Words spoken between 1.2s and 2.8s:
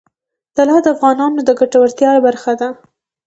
د ګټورتیا برخه ده.